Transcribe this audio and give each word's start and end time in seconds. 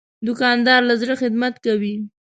دوکاندار 0.27 0.81
له 0.89 0.95
زړه 1.01 1.13
خدمت 1.21 1.55
کوي. 1.65 1.95